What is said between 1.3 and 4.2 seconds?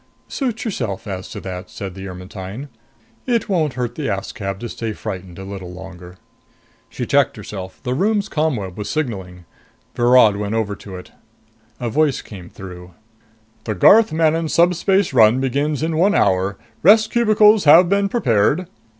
that," said the Ermetyne. "It won't hurt the